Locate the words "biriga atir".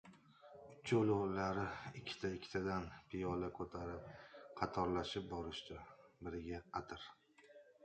6.27-7.09